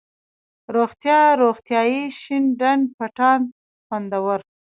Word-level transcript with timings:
روغتيا، 0.75 1.21
روغتیایي 1.41 2.01
،شين 2.19 2.43
ډنډ، 2.59 2.83
پټان، 2.97 3.41
خوندور، 3.85 4.39